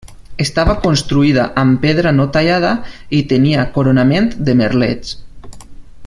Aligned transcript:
Estava 0.43 0.73
construïda 0.85 1.43
amb 1.63 1.77
pedra 1.83 2.13
no 2.15 2.25
tallada 2.37 2.71
i 3.21 3.23
tenia 3.33 3.67
coronament 3.79 4.31
de 4.49 4.57
merlets. 4.63 5.17